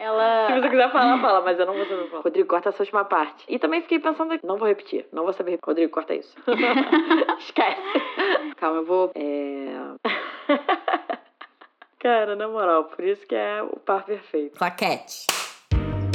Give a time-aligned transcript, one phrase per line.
[0.00, 0.46] Ela.
[0.54, 2.22] Se você quiser falar, fala, mas eu não vou saber falar.
[2.22, 3.44] Rodrigo, corta essa última parte.
[3.46, 4.46] E também fiquei pensando aqui.
[4.46, 5.06] Não vou repetir.
[5.12, 5.58] Não vou saber.
[5.62, 6.34] Rodrigo, corta isso.
[7.38, 7.82] Esquece.
[8.56, 9.12] Calma, eu vou.
[9.14, 10.08] É.
[12.00, 14.56] Cara, na moral, por isso que é o par perfeito.
[14.56, 15.26] Claquete.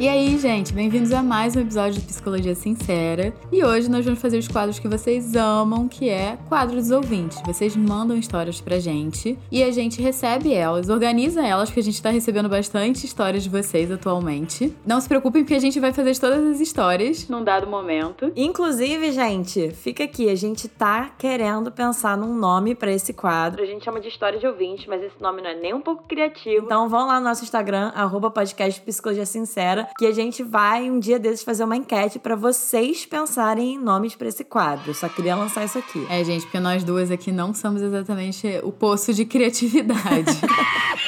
[0.00, 3.34] E aí, gente, bem-vindos a mais um episódio de Psicologia Sincera.
[3.50, 7.42] E hoje nós vamos fazer os quadros que vocês amam, que é quadro dos ouvintes.
[7.44, 12.00] Vocês mandam histórias pra gente e a gente recebe elas, organiza elas, porque a gente
[12.00, 14.72] tá recebendo bastante histórias de vocês atualmente.
[14.86, 18.30] Não se preocupem, porque a gente vai fazer todas as histórias num dado momento.
[18.36, 23.64] Inclusive, gente, fica aqui, a gente tá querendo pensar num nome pra esse quadro.
[23.64, 26.04] A gente chama de história de ouvinte, mas esse nome não é nem um pouco
[26.04, 26.66] criativo.
[26.66, 30.98] Então vão lá no nosso Instagram, arroba podcast Psicologia Sincera, que a gente vai um
[30.98, 34.92] dia desses fazer uma enquete pra vocês pensarem em nomes pra esse quadro.
[34.94, 36.06] Só queria lançar isso aqui.
[36.10, 40.32] É, gente, porque nós duas aqui não somos exatamente o poço de criatividade.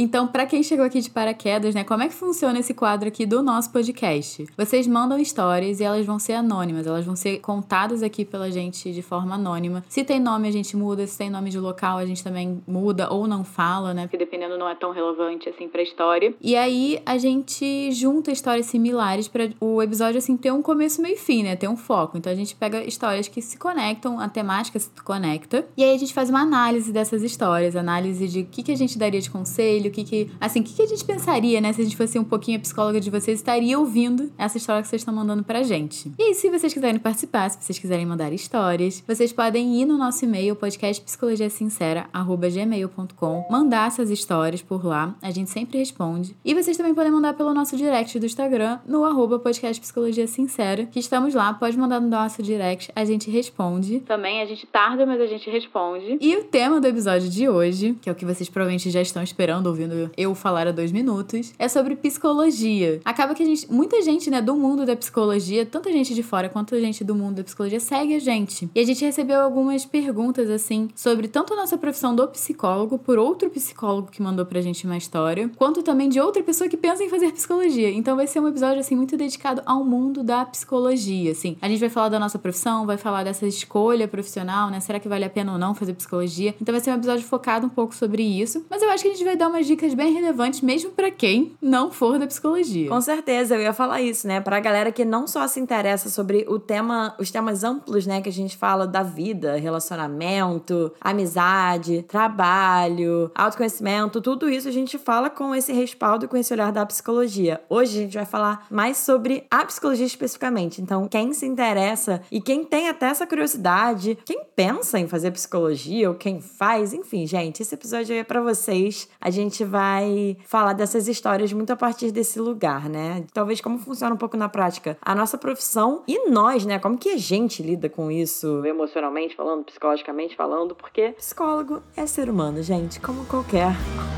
[0.00, 3.26] Então, pra quem chegou aqui de paraquedas, né, como é que funciona esse quadro aqui
[3.26, 4.46] do nosso podcast?
[4.56, 8.92] Vocês mandam histórias e elas vão ser anônimas, elas vão ser contadas aqui pela gente
[8.92, 9.82] de forma anônima.
[9.88, 13.12] Se tem nome, a gente muda, se tem nome de local, a gente também muda
[13.12, 14.02] ou não fala, né?
[14.02, 16.32] Porque dependendo não é tão relevante assim pra história.
[16.40, 21.16] E aí a gente junta histórias similares pra o episódio assim ter um começo, meio
[21.16, 21.56] e fim, né?
[21.56, 22.16] Ter um foco.
[22.16, 25.66] Então a gente pega histórias que se conectam, a temática se conecta.
[25.76, 28.76] E aí a gente faz uma análise dessas histórias, análise de o que, que a
[28.76, 31.72] gente daria de conselho, o que que, assim, o que, que a gente pensaria, né,
[31.72, 34.88] se a gente fosse um pouquinho a psicóloga de vocês, estaria ouvindo essa história que
[34.88, 36.12] vocês estão mandando pra gente.
[36.18, 39.96] E aí, se vocês quiserem participar, se vocês quiserem mandar histórias, vocês podem ir no
[39.96, 46.36] nosso e-mail, podcastpsicologiasincera.gmail.com, mandar essas histórias por lá, a gente sempre responde.
[46.44, 51.34] E vocês também podem mandar pelo nosso direct do Instagram, no arroba podcastpsicologiasincera, que estamos
[51.34, 54.00] lá, pode mandar no nosso direct, a gente responde.
[54.00, 56.18] Também a gente tarda, mas a gente responde.
[56.20, 59.22] E o tema do episódio de hoje, que é o que vocês provavelmente já estão
[59.22, 63.00] esperando, ouvindo eu falar há dois minutos, é sobre psicologia.
[63.04, 66.48] Acaba que a gente, muita gente, né, do mundo da psicologia, tanta gente de fora
[66.48, 68.68] quanto a gente do mundo da psicologia, segue a gente.
[68.74, 73.18] E a gente recebeu algumas perguntas, assim, sobre tanto a nossa profissão do psicólogo, por
[73.18, 77.02] outro psicólogo que mandou pra gente uma história, quanto também de outra pessoa que pensa
[77.02, 77.90] em fazer psicologia.
[77.90, 81.56] Então vai ser um episódio, assim, muito dedicado ao mundo da psicologia, assim.
[81.60, 84.80] A gente vai falar da nossa profissão, vai falar dessa escolha profissional, né?
[84.80, 86.54] Será que vale a pena ou não fazer psicologia?
[86.60, 88.64] Então vai ser um episódio focado um pouco sobre isso.
[88.68, 91.56] Mas eu acho que a gente vai dar umas dicas bem relevantes, mesmo pra quem
[91.60, 92.88] não for da psicologia.
[92.88, 94.40] Com certeza, eu ia falar isso, né?
[94.40, 98.28] Pra galera que não só se interessa sobre o tema, os temas amplos, né, que
[98.28, 105.52] a gente fala da vida, relacionamento, amizade, trabalho, autoconhecimento, tudo isso a gente fala com
[105.52, 107.60] esse respaldo e com esse olhar da psicologia.
[107.68, 110.80] Hoje a gente vai falar mais sobre a psicologia especificamente.
[110.80, 116.08] Então, quem se interessa e quem tem até essa curiosidade, quem pensa em fazer psicologia
[116.08, 119.08] ou quem faz, enfim, gente, esse episódio aí é pra vocês.
[119.20, 123.24] A gente vai falar dessas histórias muito a partir desse lugar, né?
[123.32, 126.78] Talvez como funciona um pouco na prática a nossa profissão e nós, né?
[126.78, 128.64] Como que a gente lida com isso?
[128.64, 133.72] Emocionalmente falando, psicologicamente falando, porque Psicólogo é ser humano, gente, como qualquer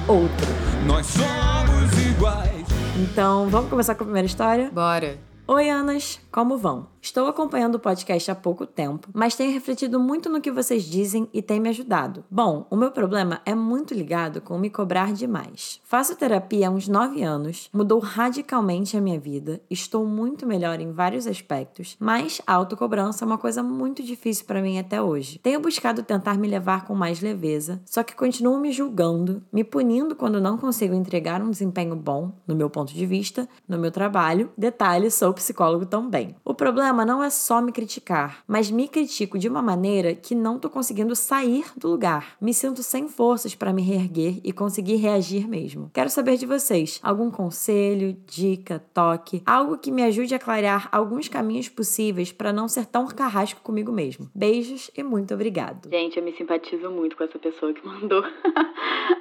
[0.09, 0.47] outro.
[0.87, 2.67] Nós somos iguais.
[3.01, 4.71] Então, vamos começar com a primeira história?
[4.71, 5.19] Bora!
[5.47, 6.87] Oi, Anas, como vão?
[7.03, 11.27] Estou acompanhando o podcast há pouco tempo, mas tenho refletido muito no que vocês dizem
[11.33, 12.23] e tem me ajudado.
[12.31, 15.81] Bom, o meu problema é muito ligado com me cobrar demais.
[15.83, 20.93] Faço terapia há uns 9 anos, mudou radicalmente a minha vida, estou muito melhor em
[20.93, 25.39] vários aspectos, mas a autocobrança é uma coisa muito difícil para mim até hoje.
[25.43, 30.15] Tenho buscado tentar me levar com mais leveza, só que continuo me julgando, me punindo
[30.15, 34.53] quando não consigo entregar um desempenho bom, no meu ponto de vista, no meu trabalho.
[34.57, 36.37] Detalhe, sou psicólogo também.
[36.45, 40.59] O problema não é só me criticar, mas me critico de uma maneira que não
[40.59, 42.37] tô conseguindo sair do lugar.
[42.41, 45.91] Me sinto sem forças para me reerguer e conseguir reagir mesmo.
[45.95, 51.29] Quero saber de vocês algum conselho, dica, toque, algo que me ajude a clarear alguns
[51.29, 54.31] caminhos possíveis para não ser tão carrasco comigo mesmo.
[54.35, 55.89] Beijos e muito obrigado.
[55.91, 58.23] Gente, eu me simpatizo muito com essa pessoa que mandou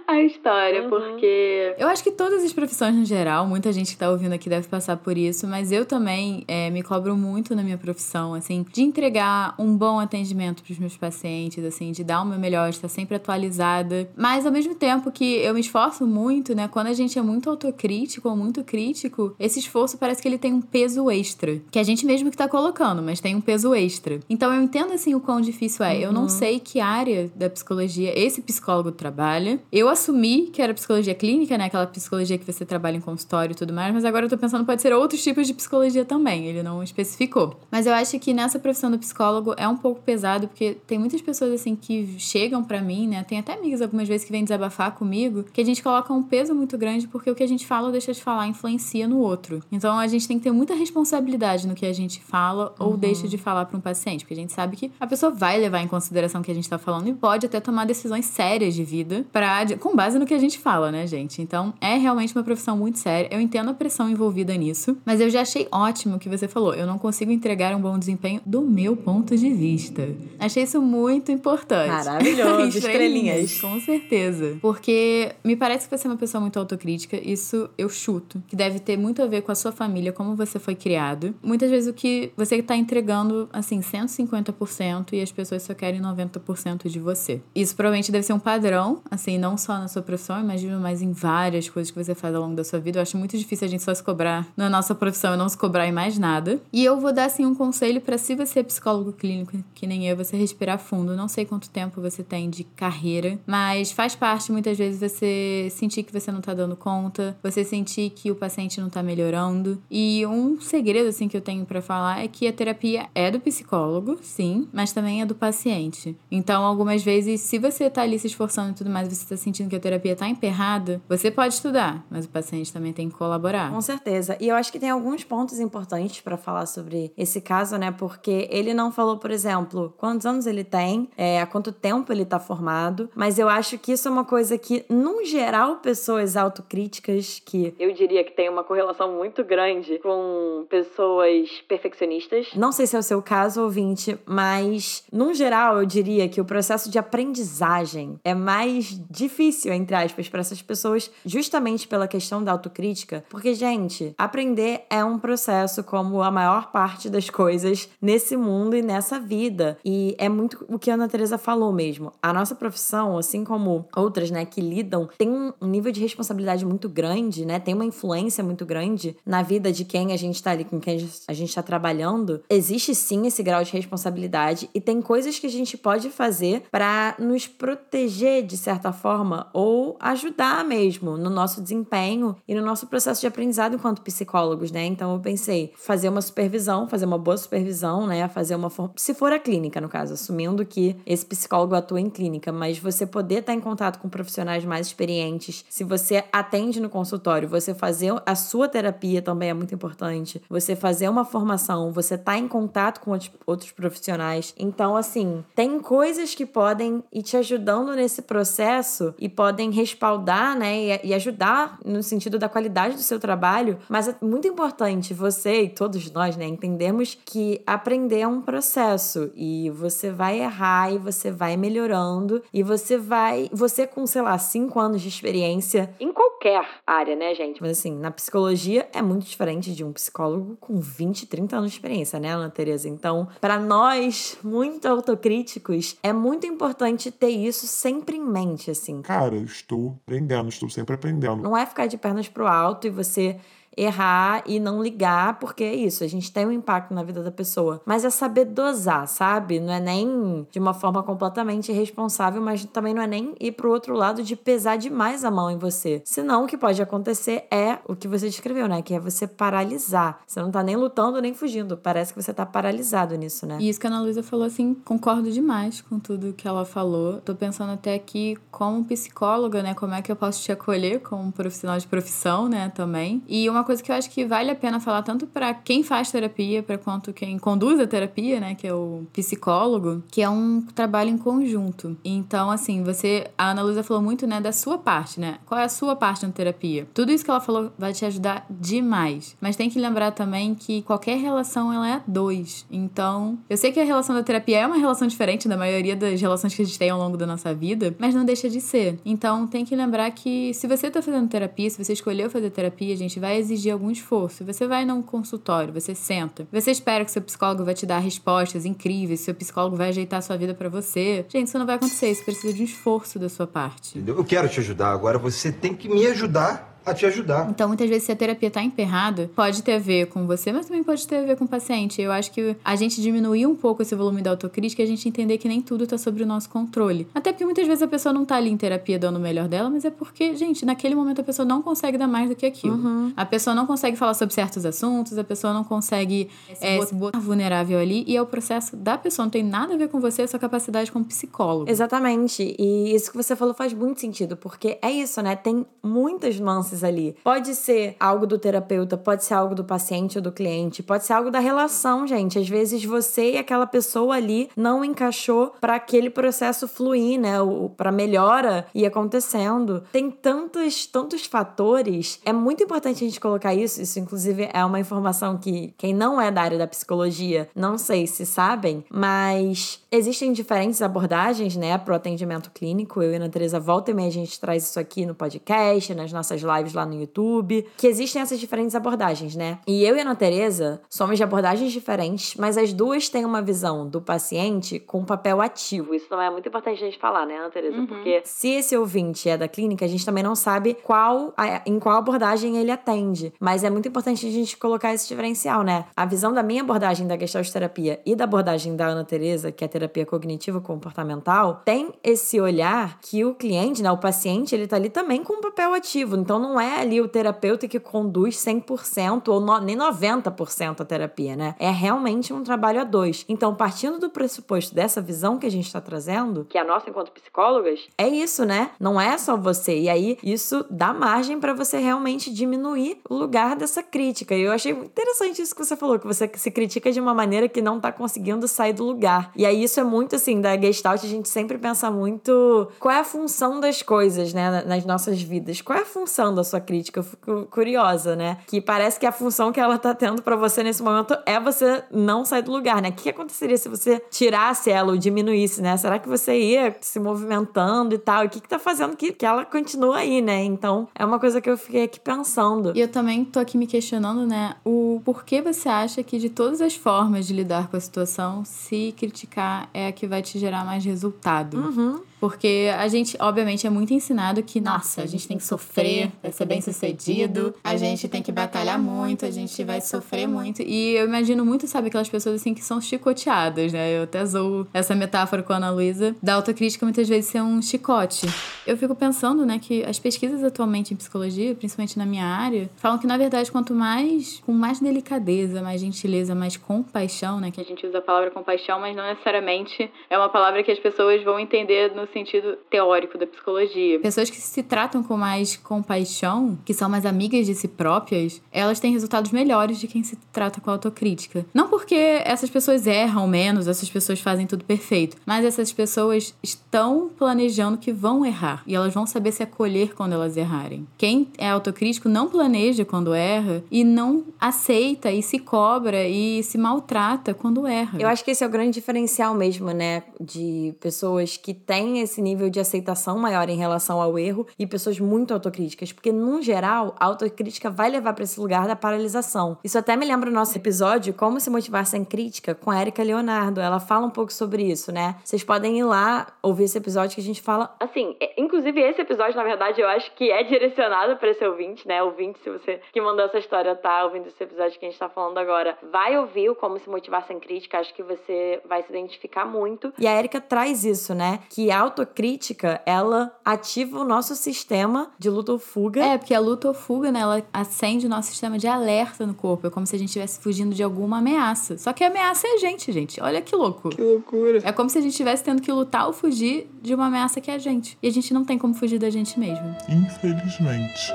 [0.07, 0.89] a história, Uhum.
[0.89, 4.50] porque eu acho que todas as profissões no geral, muita gente que tá ouvindo aqui
[4.50, 8.66] deve passar por isso, mas eu também é, me cobro muito na minha profissão, assim,
[8.72, 12.70] de entregar um bom atendimento para os meus pacientes, assim, de dar o meu melhor,
[12.70, 14.10] de estar sempre atualizada.
[14.16, 17.50] Mas ao mesmo tempo que eu me esforço muito, né, quando a gente é muito
[17.50, 21.84] autocrítico ou muito crítico, esse esforço parece que ele tem um peso extra, que a
[21.84, 24.20] gente mesmo que tá colocando, mas tem um peso extra.
[24.30, 25.96] Então eu entendo assim o quão difícil é.
[25.96, 26.02] Uhum.
[26.02, 26.30] Eu não uhum.
[26.30, 29.60] sei que área da psicologia esse psicólogo trabalha.
[29.72, 33.56] Eu assumi que era psicologia clínica, né, aquela psicologia que você trabalha em consultório e
[33.56, 36.64] tudo mais, mas agora eu tô pensando pode ser outros tipos de psicologia também, ele
[36.64, 37.49] não especificou.
[37.72, 41.22] Mas eu acho que nessa profissão do psicólogo é um pouco pesado porque tem muitas
[41.22, 43.24] pessoas assim que chegam para mim, né?
[43.24, 46.54] Tem até amigas algumas vezes que vêm desabafar comigo, que a gente coloca um peso
[46.54, 49.62] muito grande porque o que a gente fala ou deixa de falar influencia no outro.
[49.72, 52.98] Então a gente tem que ter muita responsabilidade no que a gente fala ou uhum.
[52.98, 55.81] deixa de falar para um paciente, porque a gente sabe que a pessoa vai levar
[55.81, 58.84] em consideração o que a gente tá falando e pode até tomar decisões sérias de
[58.84, 61.42] vida pra, com base no que a gente fala, né, gente?
[61.42, 63.30] Então é realmente uma profissão muito séria.
[63.31, 66.74] Eu entendo a pressão envolvida nisso, mas eu já achei ótimo o que você falou.
[66.74, 70.07] Eu não consigo entregar um bom desempenho do meu ponto de vista.
[70.38, 71.89] Achei isso muito importante.
[71.89, 73.59] Maravilhoso, estrelinhas.
[73.59, 74.57] Com certeza.
[74.62, 77.18] Porque me parece que você é uma pessoa muito autocrítica.
[77.18, 78.44] Isso eu chuto.
[78.47, 81.33] Que deve ter muito a ver com a sua família, como você foi criado.
[81.41, 86.89] Muitas vezes o que você está entregando, assim, 150% e as pessoas só querem 90%
[86.89, 87.41] de você.
[87.56, 91.12] Isso provavelmente deve ser um padrão, assim, não só na sua profissão, imagino, mas em
[91.12, 93.00] várias coisas que você faz ao longo da sua vida.
[93.00, 95.57] Eu acho muito difícil a gente só se cobrar na nossa profissão e não se
[95.57, 96.59] cobrar em mais nada.
[96.71, 100.08] E eu vou dar, assim, um conselho para se você é psicólogo clínico, que nem
[100.08, 101.16] eu, você respirar fundo.
[101.16, 106.04] Não sei quanto tempo você tem de carreira, mas faz parte muitas vezes você sentir
[106.04, 109.81] que você não tá dando conta, você sentir que o paciente não tá melhorando.
[109.90, 113.40] E um segredo, assim, que eu tenho para falar é que a terapia é do
[113.40, 116.18] psicólogo, sim, mas também é do paciente.
[116.32, 119.70] Então, algumas vezes, se você tá ali se esforçando e tudo mais, você tá sentindo
[119.70, 123.72] que a terapia tá emperrada, você pode estudar, mas o paciente também tem que colaborar.
[123.72, 124.38] Com certeza.
[124.40, 127.92] E eu acho que tem alguns pontos importantes para falar sobre esse caso, né?
[127.92, 132.24] Porque ele não falou, por exemplo, quantos anos ele tem, é, há quanto tempo ele
[132.24, 137.42] tá formado, mas eu acho que isso é uma coisa que, num geral, pessoas autocríticas
[137.45, 137.75] que.
[137.77, 142.54] Eu diria que tem uma correlação muito grande com pessoas perfeccionistas.
[142.56, 146.45] Não sei se é o seu caso, ouvinte, mas, num geral, eu diria que o
[146.45, 152.54] processo de aprendizagem é mais difícil, entre aspas, para essas pessoas, justamente pela questão da
[152.54, 153.25] autocrítica.
[153.30, 158.82] Porque, gente, aprender é um processo como a maior parte das coisas nesse mundo e
[158.82, 159.78] nessa vida.
[159.84, 162.12] E é muito o que a Ana Teresa falou mesmo.
[162.22, 166.90] A nossa profissão, assim como outras, né, que lidam, tem um nível de responsabilidade muito
[166.90, 167.60] grande, né?
[167.60, 171.10] Tem uma influência muito grande na vida de quem a gente tá ali, com quem
[171.28, 172.42] a gente tá trabalhando.
[172.50, 177.16] Existe sim esse grau de responsabilidade e tem coisas que a gente pode fazer para
[177.20, 183.22] nos proteger de certa forma ou ajudar mesmo no nosso desempenho e no nosso processo
[183.22, 184.86] de aprendizado enquanto psicólogos, né?
[184.86, 188.28] Então eu pensei fazer uma supervisão, fazer uma boa supervisão, né?
[188.28, 192.51] Fazer uma se for a clínica no caso, assumindo que esse psicólogo atua em clínica,
[192.51, 197.48] mas você poder estar em contato com profissionais mais experientes, se você atende no consultório,
[197.48, 200.42] você fazer a sua terapia também é muito importante.
[200.50, 204.54] Você fazer uma formação, você tá em contato com outros profissionais.
[204.57, 211.00] Então, assim, tem coisas que podem ir te ajudando nesse processo e podem respaldar, né,
[211.04, 215.69] e ajudar no sentido da qualidade do seu trabalho, mas é muito importante você e
[215.69, 216.46] todos nós, né,
[216.80, 222.64] entendemos que aprender é um processo e você vai errar e você vai melhorando e
[222.64, 225.94] você vai, você com, sei lá, cinco anos de experiência.
[226.00, 227.62] Em qualquer área, né, gente?
[227.62, 231.76] Mas assim, na psicologia é muito diferente de um psicólogo com 20, 30 anos de
[231.78, 232.88] experiência, né, Ana Tereza?
[232.88, 239.01] Então, para nós, muito autocríticos, é muito importante ter isso sempre em mente, assim.
[239.01, 241.42] Cara, estou aprendendo, estou sempre aprendendo.
[241.42, 243.38] Não é ficar de pernas pro alto e você
[243.76, 247.32] errar e não ligar, porque é isso, a gente tem um impacto na vida da
[247.32, 247.82] pessoa.
[247.86, 249.60] Mas é saber dosar, sabe?
[249.60, 253.72] Não é nem de uma forma completamente irresponsável, mas também não é nem ir pro
[253.72, 256.02] outro lado de pesar demais a mão em você.
[256.06, 258.82] Senão, o que pode acontecer é o que você descreveu, né?
[258.82, 260.22] Que é você paralisar.
[260.28, 261.78] Você não tá nem lutando nem fugindo.
[261.78, 263.58] Parece que você tá paralisado nisso, né?
[263.60, 267.22] E isso que a Ana Luísa falou, assim, concordo demais com tudo que ela falou.
[267.22, 269.74] Tô pensando até aqui, como psicóloga, né?
[269.74, 272.70] Como é que eu posso te acolher como profissional de profissão, né?
[272.70, 273.24] Também.
[273.28, 276.12] E uma coisa que eu acho que vale a pena falar tanto para quem faz
[276.12, 280.62] terapia, para quanto quem conduz a terapia, né, que é o psicólogo, que é um
[280.62, 281.98] trabalho em conjunto.
[282.04, 285.38] Então, assim, você, a Ana Luísa falou muito, né, da sua parte, né?
[285.46, 286.88] Qual é a sua parte na terapia?
[286.94, 289.36] Tudo isso que ela falou vai te ajudar demais.
[289.39, 292.66] Mas tem que lembrar também que qualquer relação ela é dois.
[292.72, 296.20] Então, eu sei que a relação da terapia é uma relação diferente da maioria das
[296.20, 299.00] relações que a gente tem ao longo da nossa vida, mas não deixa de ser.
[299.06, 302.94] Então, tem que lembrar que se você tá fazendo terapia, se você escolheu fazer terapia,
[302.94, 304.46] a gente vai exigir algum esforço.
[304.46, 308.65] Você vai num consultório, você senta, você espera que seu psicólogo vai te dar respostas
[308.65, 311.25] incríveis, seu psicólogo vai ajeitar a sua vida pra você.
[311.27, 314.01] Gente, isso não vai acontecer, isso precisa de um esforço da sua parte.
[314.06, 317.50] Eu quero te ajudar, agora você tem que me ajudar a te ajudar.
[317.50, 320.65] Então, muitas vezes, se a terapia tá emperrada, pode ter a ver com você, mas
[320.65, 322.01] também pode ter a ver com o paciente.
[322.01, 325.08] Eu acho que a gente diminuir um pouco esse volume da autocrítica e a gente
[325.08, 327.08] entender que nem tudo tá sobre o nosso controle.
[327.13, 329.69] Até porque muitas vezes a pessoa não tá ali em terapia dando o melhor dela,
[329.69, 332.79] mas é porque, gente, naquele momento a pessoa não consegue dar mais do que aquilo.
[333.15, 336.29] A pessoa não consegue falar sobre certos assuntos, a pessoa não consegue
[336.62, 339.77] é, se botar vulnerável ali, e é o processo da pessoa, não tem nada a
[339.77, 341.69] ver com você, é a sua capacidade como psicólogo.
[341.69, 342.55] Exatamente.
[342.58, 345.36] E isso que você falou faz muito sentido, porque é isso, né?
[345.36, 347.15] Tem muitas nuances ali.
[347.24, 351.13] Pode ser algo do terapeuta, pode ser algo do paciente ou do cliente, pode ser
[351.13, 352.39] algo da relação, gente.
[352.39, 357.33] Às vezes você e aquela pessoa ali não encaixou para aquele processo fluir, né?
[357.77, 359.83] Para melhora ir acontecendo.
[359.91, 362.19] Tem tantos, tantos fatores.
[362.25, 363.81] É muito importante a gente colocar isso.
[363.81, 368.07] Isso, inclusive, é uma informação que quem não é da área da psicologia, não sei
[368.07, 373.01] se sabem, mas existem diferentes abordagens, né, pro atendimento clínico.
[373.01, 376.12] Eu e a Ana volta e meia a gente traz isso aqui no podcast, nas
[376.12, 379.60] nossas lives lá no YouTube, que existem essas diferentes abordagens, né?
[379.68, 383.42] E eu e a Ana Teresa somos de abordagens diferentes, mas as duas têm uma
[383.42, 385.94] visão do paciente com um papel ativo.
[385.94, 387.78] Isso também é muito importante a gente falar, né, Ana Teresa?
[387.88, 391.80] Porque se esse ouvinte é da clínica, a gente também não sabe qual a- em
[391.80, 393.34] qual abordagem ele atende.
[393.39, 395.86] Mas é muito importante a gente colocar esse diferencial, né?
[395.96, 399.63] A visão da minha abordagem da Gestalt terapia e da abordagem da Ana Teresa, que
[399.63, 404.68] é a terapia cognitivo comportamental, tem esse olhar que o cliente, né, o paciente, ele
[404.68, 406.16] tá ali também com um papel ativo.
[406.16, 411.36] Então não é ali o terapeuta que conduz 100% ou no- nem 90% a terapia,
[411.36, 411.56] né?
[411.60, 413.25] É realmente um trabalho a dois.
[413.27, 416.89] Então, partindo do pressuposto dessa visão que a gente tá trazendo, que é a nossa
[416.89, 418.72] enquanto psicólogas, é isso, né?
[418.79, 419.77] Não é só você.
[419.77, 424.34] E aí isso dá margem pra você realmente diminuir o lugar dessa crítica.
[424.36, 427.50] E eu achei interessante isso que você falou, que você se critica de uma maneira
[427.50, 429.32] que não tá conseguindo sair do lugar.
[429.36, 433.00] E aí isso é muito assim, da Gestalt, a gente sempre pensa muito qual é
[433.00, 435.62] a função das coisas, né, na- nas nossas vidas.
[435.62, 437.00] Qual é a função da sua crítica?
[437.00, 438.38] Eu fico curiosa, né?
[438.48, 441.84] Que parece que a função que ela tá tendo pra você nesse momento é você
[441.91, 442.89] não sair do lugar, né?
[442.89, 445.75] O que aconteceria se você tirasse ela ou diminuísse, né?
[445.77, 448.24] Será que você ia se movimentando e tal?
[448.24, 450.43] E o que que tá fazendo que, que ela continua aí, né?
[450.43, 452.74] Então, é uma coisa que eu fiquei aqui pensando.
[452.75, 456.62] E eu também tô aqui me questionando, né, o porquê você acha que de todas
[456.62, 460.65] as formas de lidar com a situação, se criticar é a que vai te gerar
[460.65, 461.58] mais resultado?
[461.58, 462.01] Uhum.
[462.20, 466.32] Porque a gente, obviamente, é muito ensinado que, nossa, a gente tem que sofrer pra
[466.32, 470.62] ser bem sucedido, a gente tem que batalhar muito, a gente vai sofrer muito.
[470.62, 473.98] E eu imagino muito, sabe, aquelas pessoas assim que são chicoteadas, né?
[473.98, 477.62] Eu até zoo essa metáfora com a Ana Luísa, da autocrítica muitas vezes ser um
[477.62, 478.28] chicote.
[478.68, 482.98] Eu fico pensando, né, que as pesquisas atualmente em psicologia, principalmente na minha área, falam
[482.98, 487.64] que, na verdade, quanto mais, com mais delicadeza, mais gentileza, mais compaixão, né, que a
[487.64, 491.40] gente usa a palavra compaixão, mas não necessariamente é uma palavra que as pessoas vão
[491.40, 494.00] entender no sentido teórico da psicologia.
[494.00, 498.80] Pessoas que se tratam com mais compaixão, que são mais amigas de si próprias, elas
[498.80, 501.46] têm resultados melhores de quem se trata com autocrítica.
[501.54, 507.10] Não porque essas pessoas erram menos, essas pessoas fazem tudo perfeito, mas essas pessoas estão
[507.18, 510.88] planejando que vão errar e elas vão saber se acolher quando elas errarem.
[510.98, 516.58] Quem é autocrítico não planeja quando erra e não aceita e se cobra e se
[516.58, 518.00] maltrata quando erra.
[518.00, 520.04] Eu acho que esse é o grande diferencial mesmo, né?
[520.20, 525.00] De pessoas que têm esse nível de aceitação maior em relação ao erro e pessoas
[525.00, 525.91] muito autocríticas.
[525.91, 529.58] Porque, num geral, a autocrítica vai levar para esse lugar da paralisação.
[529.63, 533.03] Isso até me lembra o nosso episódio Como se motivar sem crítica com a Erika
[533.03, 533.60] Leonardo.
[533.62, 535.15] Ela fala um pouco sobre isso, né?
[535.24, 537.75] Vocês podem ir lá ouvir esse episódio que a gente fala.
[537.79, 541.88] Assim, é- inclusive esse episódio, na verdade, eu acho que é direcionado para esse ouvinte,
[541.88, 542.01] né?
[542.03, 545.10] Ouvinte, se você que mandou essa história tá ouvindo esse episódio que a gente tá
[545.10, 547.79] falando agora, vai ouvir o Como se motivar sem crítica.
[547.79, 549.94] Acho que você vai se identificar muito.
[549.98, 551.39] E a Erika traz isso, né?
[551.50, 556.03] Que a autocrítica, ela ativa o nosso sistema de luta ou fuga.
[556.03, 559.34] É, porque a luta ou fuga, né, ela acende o nosso sistema de alerta no
[559.34, 559.67] corpo.
[559.67, 561.77] É como se a gente estivesse fugindo de alguma ameaça.
[561.77, 563.22] Só que a ameaça é a gente, gente.
[563.22, 563.89] Olha que louco.
[563.89, 564.62] Que loucura.
[564.63, 567.51] É como se a gente estivesse tendo que lutar ou fugir de uma ameaça que
[567.51, 567.98] é a gente.
[568.01, 569.75] E a gente não tem como fugir da gente mesmo.
[569.89, 571.13] Infelizmente.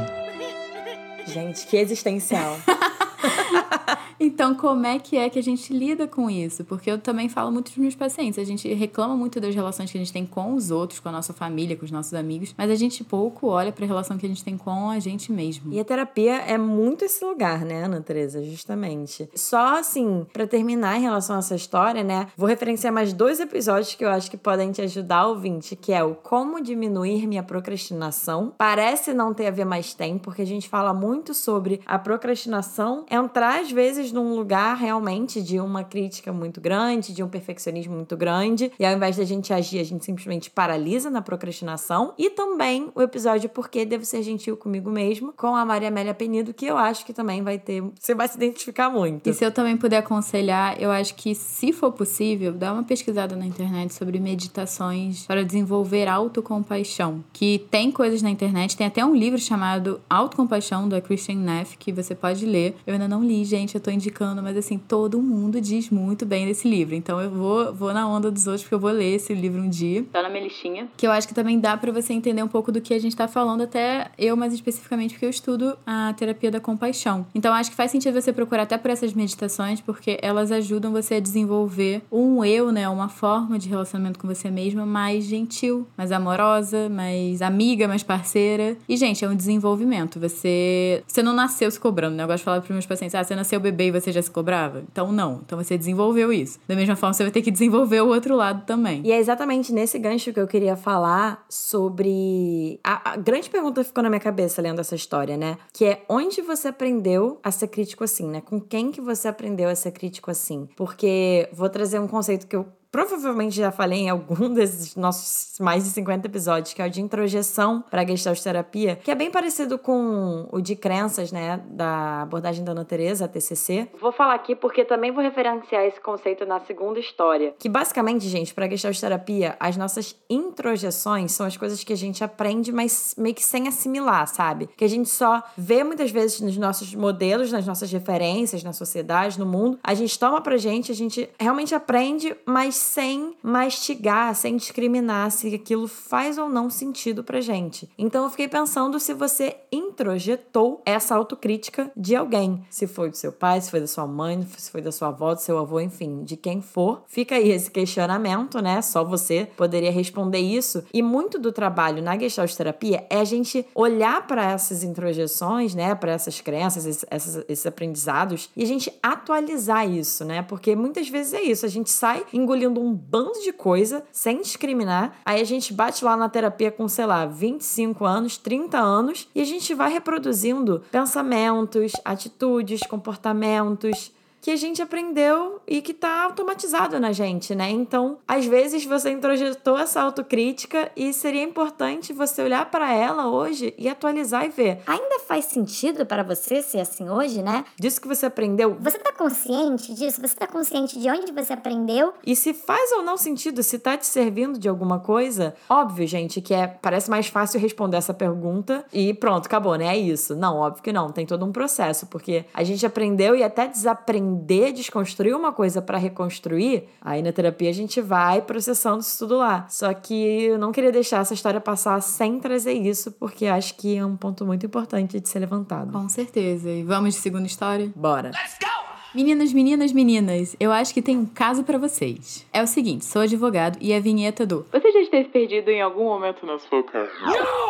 [1.26, 2.58] Gente, que existencial.
[4.24, 6.64] Então, como é que é que a gente lida com isso?
[6.64, 8.38] Porque eu também falo muito dos meus pacientes.
[8.38, 11.12] A gente reclama muito das relações que a gente tem com os outros, com a
[11.12, 14.24] nossa família, com os nossos amigos, mas a gente pouco olha para a relação que
[14.24, 15.70] a gente tem com a gente mesmo.
[15.70, 18.42] E a terapia é muito esse lugar, né, Ana Teresa?
[18.42, 19.28] Justamente.
[19.34, 23.94] Só assim, para terminar em relação a essa história, né, vou referenciar mais dois episódios
[23.94, 28.54] que eu acho que podem te ajudar, ouvinte, que é o Como Diminuir Minha Procrastinação.
[28.56, 33.04] Parece não ter a ver mais tem, porque a gente fala muito sobre a procrastinação
[33.10, 38.16] entrar às vezes num lugar realmente de uma crítica muito grande, de um perfeccionismo muito
[38.16, 42.14] grande, e ao invés da gente agir, a gente simplesmente paralisa na procrastinação.
[42.16, 46.14] E também o episódio Por que Devo Ser Gentil Comigo Mesmo, com a Maria Amélia
[46.14, 47.82] Penido, que eu acho que também vai ter.
[47.98, 49.28] Você vai se identificar muito.
[49.28, 53.36] E se eu também puder aconselhar, eu acho que, se for possível, dá uma pesquisada
[53.36, 57.24] na internet sobre meditações para desenvolver autocompaixão.
[57.32, 61.92] Que tem coisas na internet, tem até um livro chamado Autocompaixão, da Christian Neff, que
[61.92, 62.76] você pode ler.
[62.86, 66.46] Eu ainda não li, gente, eu tô indicando, mas assim, todo mundo diz muito bem
[66.46, 66.94] desse livro.
[66.94, 69.68] Então eu vou, vou na onda dos outros, porque eu vou ler esse livro um
[69.68, 70.04] dia.
[70.12, 70.88] Tá na minha listinha.
[70.96, 73.16] Que eu acho que também dá para você entender um pouco do que a gente
[73.16, 77.26] tá falando, até eu mais especificamente, porque eu estudo a terapia da compaixão.
[77.34, 81.16] Então acho que faz sentido você procurar até por essas meditações, porque elas ajudam você
[81.16, 82.88] a desenvolver um eu, né?
[82.88, 88.76] Uma forma de relacionamento com você mesma mais gentil, mais amorosa, mais amiga, mais parceira.
[88.88, 90.18] E, gente, é um desenvolvimento.
[90.20, 92.22] Você, você não nasceu se cobrando, né?
[92.22, 94.30] Eu gosto de falar para meus pacientes: ah, você nasceu bebê e você já se
[94.30, 94.84] cobrava?
[94.90, 95.40] Então, não.
[95.44, 96.58] Então, você desenvolveu isso.
[96.66, 99.02] Da mesma forma, você vai ter que desenvolver o outro lado também.
[99.04, 102.78] E é exatamente nesse gancho que eu queria falar sobre.
[102.82, 105.58] A, a grande pergunta que ficou na minha cabeça lendo essa história, né?
[105.72, 108.40] Que é onde você aprendeu a ser crítico assim, né?
[108.40, 110.68] Com quem que você aprendeu a ser crítico assim?
[110.76, 115.82] Porque vou trazer um conceito que eu provavelmente já falei em algum desses nossos mais
[115.82, 119.76] de 50 episódios, que é o de introjeção para gestalt terapia, que é bem parecido
[119.76, 123.88] com o de crenças, né, da abordagem da Ana Teresa, a TCC.
[124.00, 127.52] Vou falar aqui porque também vou referenciar esse conceito na segunda história.
[127.58, 132.22] Que basicamente, gente, para gestalt terapia, as nossas introjeções são as coisas que a gente
[132.22, 134.68] aprende, mas meio que sem assimilar, sabe?
[134.76, 139.36] Que a gente só vê muitas vezes nos nossos modelos, nas nossas referências, na sociedade,
[139.36, 139.80] no mundo.
[139.82, 145.54] A gente toma pra gente, a gente realmente aprende, mas sem mastigar, sem discriminar se
[145.54, 147.88] aquilo faz ou não sentido pra gente.
[147.98, 152.64] Então eu fiquei pensando se você introjetou essa autocrítica de alguém.
[152.70, 155.34] Se foi do seu pai, se foi da sua mãe, se foi da sua avó,
[155.34, 157.02] do seu avô, enfim, de quem for.
[157.06, 158.82] Fica aí esse questionamento, né?
[158.82, 160.84] Só você poderia responder isso.
[160.92, 165.94] E muito do trabalho na Gestalt terapia é a gente olhar para essas introjeções, né?
[165.94, 170.42] Para essas crenças, esses, esses aprendizados e a gente atualizar isso, né?
[170.42, 171.64] Porque muitas vezes é isso.
[171.64, 175.16] A gente sai engolindo um bando de coisa sem discriminar.
[175.24, 179.40] Aí a gente bate lá na terapia com, sei lá, 25 anos, 30 anos e
[179.40, 184.13] a gente vai reproduzindo pensamentos, atitudes, comportamentos
[184.44, 187.70] que a gente aprendeu e que tá automatizado na gente, né?
[187.70, 193.72] Então, às vezes você introjetou essa autocrítica e seria importante você olhar para ela hoje
[193.78, 194.82] e atualizar e ver.
[194.86, 197.64] Ainda faz sentido para você ser assim hoje, né?
[197.80, 198.76] Disso que você aprendeu.
[198.80, 200.20] Você tá consciente disso?
[200.20, 202.12] Você tá consciente de onde você aprendeu?
[202.26, 206.42] E se faz ou não sentido, se tá te servindo de alguma coisa, óbvio, gente,
[206.42, 209.86] que é parece mais fácil responder essa pergunta e pronto, acabou, né?
[209.86, 210.36] É isso.
[210.36, 214.33] Não, óbvio que não, tem todo um processo, porque a gente aprendeu e até desaprendeu
[214.34, 219.38] aprender, desconstruir uma coisa para reconstruir, aí na terapia a gente vai processando isso tudo
[219.38, 219.66] lá.
[219.68, 223.96] Só que eu não queria deixar essa história passar sem trazer isso, porque acho que
[223.96, 225.92] é um ponto muito importante de ser levantado.
[225.92, 226.70] Com certeza.
[226.70, 227.90] E vamos de segunda história?
[227.94, 228.30] Bora.
[228.30, 228.74] Let's go!
[229.14, 232.44] Meninas, meninas, meninas, eu acho que tem um caso para vocês.
[232.52, 236.02] É o seguinte, sou advogado e a vinheta do Você já esteve perdido em algum
[236.02, 237.12] momento na sua carreira?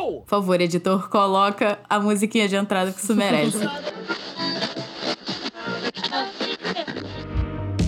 [0.00, 3.58] Por favor, editor, coloca a musiquinha de entrada que isso merece.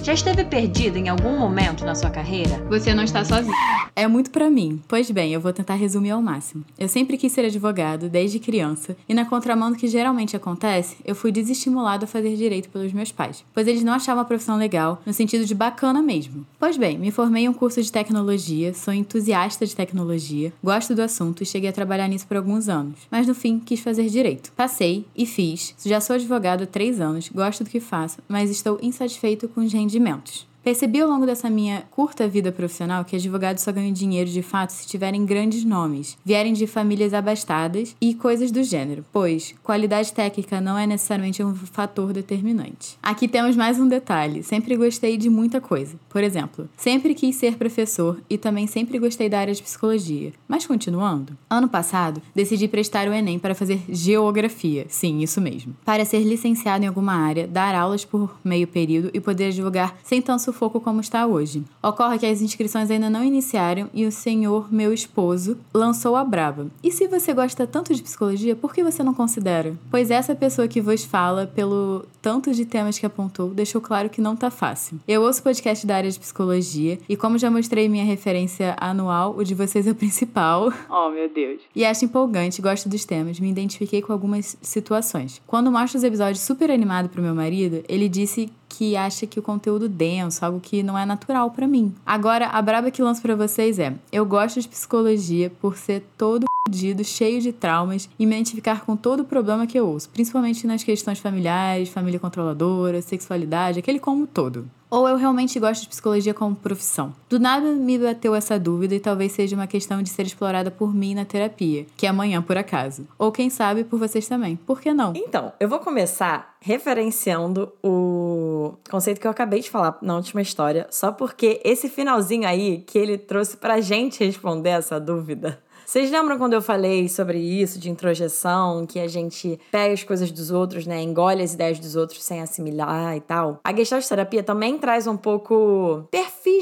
[0.06, 2.64] Já esteve perdido em algum momento na sua carreira?
[2.70, 3.52] Você não está sozinho.
[3.96, 4.80] É muito pra mim.
[4.86, 6.64] Pois bem, eu vou tentar resumir ao máximo.
[6.78, 11.16] Eu sempre quis ser advogado, desde criança, e na contramão do que geralmente acontece, eu
[11.16, 15.02] fui desestimulado a fazer direito pelos meus pais, pois eles não achavam a profissão legal,
[15.04, 16.46] no sentido de bacana mesmo.
[16.56, 21.02] Pois bem, me formei em um curso de tecnologia, sou entusiasta de tecnologia, gosto do
[21.02, 24.52] assunto e cheguei a trabalhar nisso por alguns anos, mas no fim quis fazer direito.
[24.52, 28.78] Passei e fiz, já sou advogado há três anos, gosto do que faço, mas estou
[28.80, 30.46] insatisfeito com os rendimentos procedimentos.
[30.66, 34.70] Percebi ao longo dessa minha curta vida profissional que advogados só ganham dinheiro de fato
[34.70, 40.60] se tiverem grandes nomes, vierem de famílias abastadas e coisas do gênero, pois qualidade técnica
[40.60, 42.98] não é necessariamente um fator determinante.
[43.00, 45.94] Aqui temos mais um detalhe: sempre gostei de muita coisa.
[46.08, 50.32] Por exemplo, sempre quis ser professor e também sempre gostei da área de psicologia.
[50.48, 56.04] Mas continuando, ano passado decidi prestar o Enem para fazer geografia, sim, isso mesmo, para
[56.04, 60.55] ser licenciado em alguma área, dar aulas por meio período e poder advogar sem tanto
[60.56, 61.62] sufoco como está hoje.
[61.82, 66.66] Ocorre que as inscrições ainda não iniciaram e o senhor, meu esposo, lançou a braba.
[66.82, 69.76] E se você gosta tanto de psicologia, por que você não considera?
[69.90, 74.20] Pois essa pessoa que vos fala, pelo tanto de temas que apontou, deixou claro que
[74.20, 74.98] não tá fácil.
[75.06, 79.44] Eu ouço podcast da área de psicologia e como já mostrei minha referência anual, o
[79.44, 80.72] de vocês é o principal.
[80.90, 81.60] Oh, meu Deus.
[81.74, 85.40] E acho empolgante, gosto dos temas, me identifiquei com algumas situações.
[85.46, 89.42] Quando mostro os episódios super animado pro meu marido, ele disse que acha que o
[89.42, 91.94] conteúdo denso, algo que não é natural para mim.
[92.04, 96.46] Agora, a braba que lanço para vocês é: eu gosto de psicologia por ser todo
[96.66, 100.66] fudido, cheio de traumas e me identificar com todo o problema que eu ouço, principalmente
[100.66, 104.68] nas questões familiares, família controladora, sexualidade, aquele como todo.
[104.88, 107.12] Ou eu realmente gosto de psicologia como profissão?
[107.28, 110.94] Do nada me bateu essa dúvida e talvez seja uma questão de ser explorada por
[110.94, 113.06] mim na terapia, que é amanhã por acaso.
[113.18, 114.54] Ou quem sabe por vocês também.
[114.54, 115.12] Por que não?
[115.16, 120.86] Então, eu vou começar referenciando o conceito que eu acabei de falar na última história,
[120.90, 126.36] só porque esse finalzinho aí que ele trouxe pra gente responder essa dúvida vocês lembram
[126.36, 130.84] quando eu falei sobre isso, de introjeção, que a gente pega as coisas dos outros,
[130.84, 131.00] né?
[131.00, 133.60] Engole as ideias dos outros sem assimilar e tal?
[133.62, 136.02] A Gestalt terapia também traz um pouco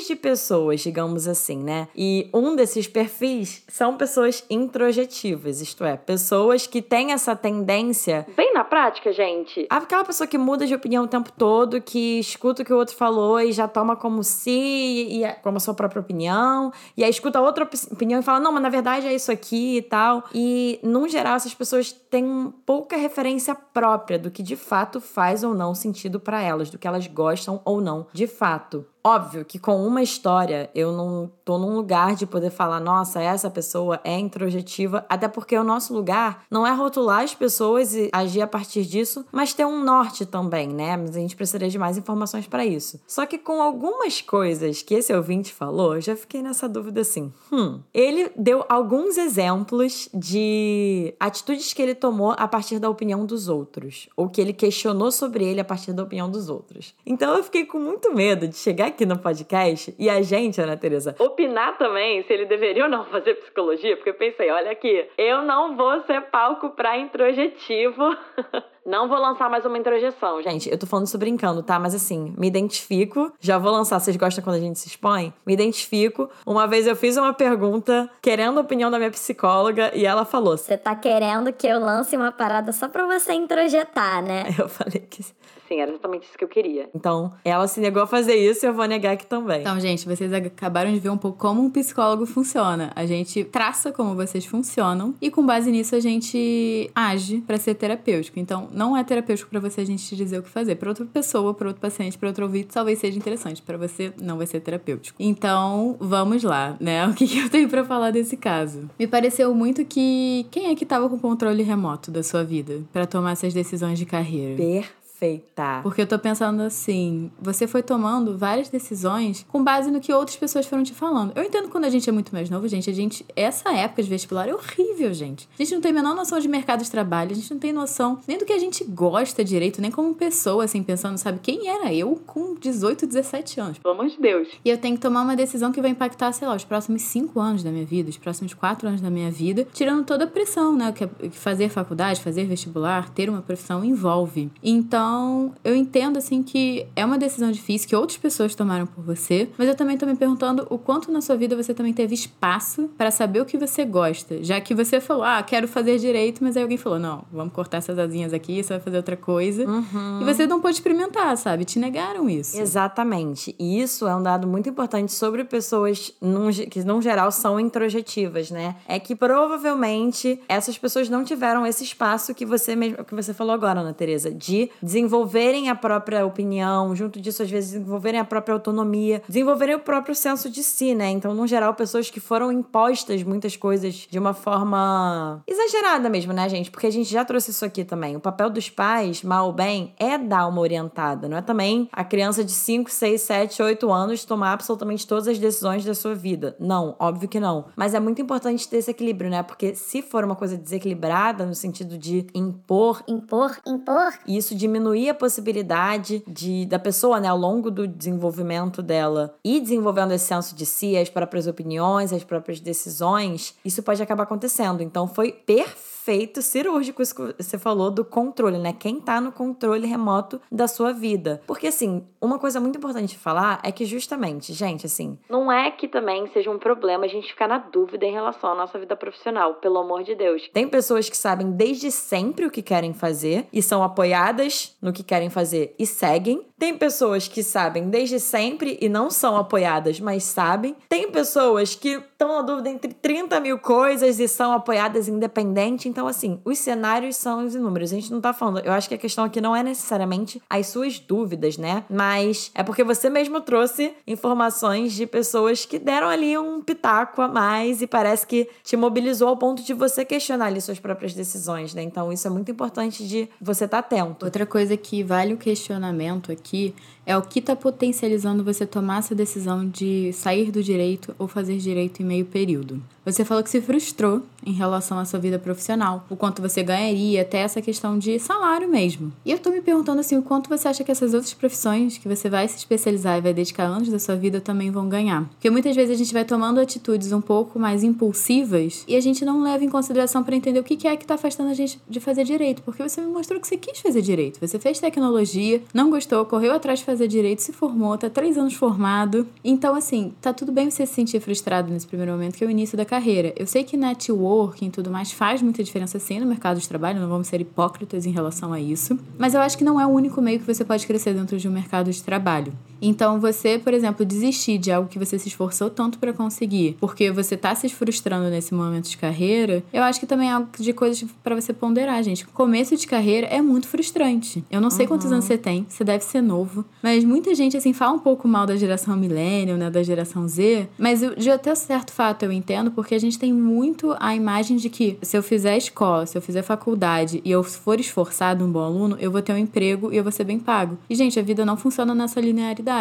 [0.04, 1.88] perfis de pessoas, digamos assim, né?
[1.94, 8.26] E um desses perfis são pessoas introjetivas, isto é, pessoas que têm essa tendência.
[8.36, 9.66] Bem na prática, gente.
[9.70, 12.94] Aquela pessoa que muda de opinião o tempo todo, que escuta o que o outro
[12.94, 17.40] falou e já toma como se, e, como a sua própria opinião, e aí escuta
[17.40, 20.24] outra opinião e fala: não, mas na verdade é isso aqui e tal.
[20.34, 25.54] E, num geral, essas pessoas têm pouca referência própria do que de fato faz ou
[25.54, 28.86] não sentido para elas, do que elas gostam ou não de fato.
[29.06, 33.50] Óbvio que com uma história eu não tô num lugar de poder falar, nossa, essa
[33.50, 38.40] pessoa é introjetiva, até porque o nosso lugar não é rotular as pessoas e agir
[38.40, 40.96] a partir disso, mas ter um norte também, né?
[40.96, 43.00] Mas a gente precisaria de mais informações para isso.
[43.06, 47.32] Só que com algumas coisas que esse ouvinte falou, eu já fiquei nessa dúvida assim.
[47.52, 53.48] Hum, ele deu alguns exemplos de atitudes que ele tomou a partir da opinião dos
[53.48, 56.94] outros, ou que ele questionou sobre ele a partir da opinião dos outros.
[57.04, 60.76] Então eu fiquei com muito medo de chegar aqui no podcast e a gente, Ana
[60.76, 65.06] Teresa, opinar também se ele deveria ou não fazer psicologia, porque eu pensei, olha aqui,
[65.18, 68.16] eu não vou ser palco pra introjetivo.
[68.86, 70.64] Não vou lançar mais uma introjeção, gente.
[70.64, 71.78] Gente, eu tô falando isso brincando, tá?
[71.78, 73.32] Mas assim, me identifico.
[73.40, 75.32] Já vou lançar, vocês gostam quando a gente se expõe?
[75.46, 76.28] Me identifico.
[76.44, 80.58] Uma vez eu fiz uma pergunta querendo a opinião da minha psicóloga e ela falou:
[80.58, 84.44] Você tá querendo que eu lance uma parada só pra você introjetar, né?
[84.60, 85.24] Eu falei que
[85.68, 86.88] Sim, era exatamente isso que eu queria.
[86.94, 89.60] Então, ela se negou a fazer isso e eu vou negar aqui também.
[89.60, 92.92] Então, gente, vocês acabaram de ver um pouco como um psicólogo funciona.
[92.94, 97.74] A gente traça como vocês funcionam e com base nisso a gente age para ser
[97.74, 98.38] terapêutico.
[98.38, 100.76] Então, não é terapêutico para você a gente te dizer o que fazer.
[100.76, 103.62] Para outra pessoa, para outro paciente, para outro ouvido, talvez seja interessante.
[103.62, 105.16] Para você, não vai ser terapêutico.
[105.20, 107.04] Então, vamos lá, né?
[107.14, 108.90] O que, que eu tenho para falar desse caso?
[108.98, 112.82] Me pareceu muito que quem é que tava com o controle remoto da sua vida
[112.92, 114.56] para tomar essas decisões de carreira?
[114.56, 115.80] Perfeito perfeita.
[115.82, 120.36] Porque eu tô pensando assim, você foi tomando várias decisões com base no que outras
[120.36, 121.32] pessoas foram te falando.
[121.34, 124.08] Eu entendo quando a gente é muito mais novo, gente, a gente essa época de
[124.08, 125.48] vestibular é horrível, gente.
[125.54, 127.72] A gente não tem a menor noção de mercado de trabalho, a gente não tem
[127.72, 131.68] noção nem do que a gente gosta direito, nem como pessoa assim pensando, sabe, quem
[131.68, 133.78] era eu com 18, 17 anos.
[133.78, 134.48] Pelo amor de Deus.
[134.64, 137.38] E eu tenho que tomar uma decisão que vai impactar, sei lá, os próximos 5
[137.40, 140.74] anos da minha vida, os próximos 4 anos da minha vida, tirando toda a pressão,
[140.76, 144.50] né, que fazer faculdade, fazer vestibular, ter uma profissão envolve.
[144.62, 149.04] Então, então, eu entendo assim que é uma decisão difícil que outras pessoas tomaram por
[149.04, 152.14] você, mas eu também tô me perguntando o quanto na sua vida você também teve
[152.14, 156.42] espaço para saber o que você gosta, já que você falou: "Ah, quero fazer direito",
[156.42, 159.66] mas aí alguém falou: "Não, vamos cortar essas asinhas aqui, você vai fazer outra coisa".
[159.68, 160.22] Uhum.
[160.22, 161.66] E você não pôde experimentar, sabe?
[161.66, 162.58] Te negaram isso.
[162.58, 163.54] Exatamente.
[163.58, 168.50] E isso é um dado muito importante sobre pessoas num, que, no geral, são introjetivas,
[168.50, 168.76] né?
[168.88, 173.52] É que provavelmente essas pessoas não tiveram esse espaço que você mesmo, que você falou
[173.52, 178.52] agora, Ana Teresa, de desenvolverem a própria opinião, junto disso, às vezes, desenvolverem a própria
[178.54, 181.10] autonomia, desenvolverem o próprio senso de si, né?
[181.10, 186.48] Então, no geral, pessoas que foram impostas muitas coisas de uma forma exagerada mesmo, né,
[186.48, 186.70] gente?
[186.70, 188.14] Porque a gente já trouxe isso aqui também.
[188.14, 192.04] O papel dos pais, mal ou bem, é dar uma orientada, não é também a
[192.04, 196.54] criança de 5, 6, 7, 8 anos tomar absolutamente todas as decisões da sua vida.
[196.60, 197.64] Não, óbvio que não.
[197.74, 199.42] Mas é muito importante ter esse equilíbrio, né?
[199.42, 204.12] Porque se for uma coisa desequilibrada, no sentido de impor, Impor, impor.
[204.26, 204.54] isso
[204.84, 210.26] diminuir a possibilidade de da pessoa, né, ao longo do desenvolvimento dela e desenvolvendo esse
[210.26, 214.82] senso de si, as próprias opiniões, as próprias decisões, isso pode acabar acontecendo.
[214.82, 218.74] Então foi perfeito, cirúrgico isso que você falou do controle, né?
[218.78, 221.40] Quem tá no controle remoto da sua vida.
[221.46, 225.70] Porque assim, uma coisa muito importante de falar é que justamente, gente, assim, Não é
[225.70, 228.94] que também seja um problema a gente ficar na dúvida em relação à nossa vida
[228.94, 230.48] profissional, pelo amor de Deus.
[230.52, 235.02] Tem pessoas que sabem desde sempre o que querem fazer e são apoiadas no que
[235.02, 236.46] querem fazer e seguem.
[236.58, 240.76] Tem pessoas que sabem desde sempre e não são apoiadas, mas sabem.
[240.90, 245.88] Tem pessoas que estão na dúvida entre 30 mil coisas e são apoiadas independente.
[245.88, 247.92] Então, assim, os cenários são os inúmeros.
[247.92, 248.64] A gente não tá falando.
[248.64, 251.84] Eu acho que a questão aqui não é necessariamente as suas dúvidas, né?
[251.88, 257.28] Mas é porque você mesmo trouxe informações de pessoas que deram ali um pitaco a
[257.28, 261.72] mais e parece que te mobilizou ao ponto de você questionar ali suas próprias decisões,
[261.72, 261.82] né?
[261.82, 264.26] Então, isso é muito importante de você estar atento.
[264.26, 266.74] Outra coisa que vale o questionamento aqui
[267.06, 271.56] é o que está potencializando você tomar essa decisão de sair do direito ou fazer
[271.58, 272.82] direito em meio período.
[273.04, 277.20] Você falou que se frustrou em relação à sua vida profissional, o quanto você ganharia,
[277.20, 279.12] até essa questão de salário mesmo.
[279.24, 282.08] E eu tô me perguntando assim, o quanto você acha que essas outras profissões que
[282.08, 285.28] você vai se especializar e vai dedicar anos da sua vida também vão ganhar?
[285.30, 289.22] Porque muitas vezes a gente vai tomando atitudes um pouco mais impulsivas e a gente
[289.24, 292.00] não leva em consideração para entender o que é que tá afastando a gente de
[292.00, 294.40] fazer direito, porque você me mostrou que você quis fazer direito.
[294.40, 298.54] Você fez tecnologia, não gostou, correu atrás de fazer direito, se formou, tá três anos
[298.54, 299.26] formado.
[299.42, 302.50] Então, assim, tá tudo bem você se sentir frustrado nesse primeiro momento, que é o
[302.50, 303.32] início da carreira.
[303.36, 307.00] Eu sei que networking e tudo mais faz muita diferença sim no mercado de trabalho,
[307.00, 308.98] não vamos ser hipócritas em relação a isso.
[309.18, 311.48] Mas eu acho que não é o único meio que você pode crescer dentro de
[311.48, 312.52] um mercado de trabalho.
[312.86, 317.10] Então, você, por exemplo, desistir de algo que você se esforçou tanto para conseguir, porque
[317.10, 320.72] você tá se frustrando nesse momento de carreira, eu acho que também é algo de
[320.72, 322.26] coisas para você ponderar, gente.
[322.26, 324.44] Começo de carreira é muito frustrante.
[324.50, 327.72] Eu não sei quantos anos você tem, você deve ser novo, mas muita gente, assim,
[327.72, 331.54] fala um pouco mal da geração millennial, né, da geração Z, mas eu, de até
[331.54, 335.22] certo fato eu entendo, porque a gente tem muito a imagem de que se eu
[335.22, 339.22] fizer escola, se eu fizer faculdade e eu for esforçado, um bom aluno, eu vou
[339.22, 340.76] ter um emprego e eu vou ser bem pago.
[340.88, 342.73] E, gente, a vida não funciona nessa linearidade,